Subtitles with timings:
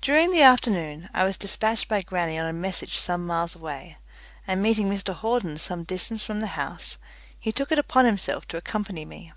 [0.00, 3.96] During the afternoon I was dispatched by grannie on a message some miles away,
[4.46, 6.98] and meeting Mr Hawden some distance from the house,
[7.40, 9.32] he took it upon himself to accompany me.